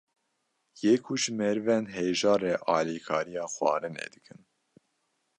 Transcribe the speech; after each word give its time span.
yê 0.81 0.93
ku 1.05 1.13
ji 1.21 1.31
merivên 1.39 1.85
hejar 1.95 2.39
re 2.43 2.53
alîkariya 2.75 3.45
xwarinê 3.53 4.07
dikin 4.13 4.41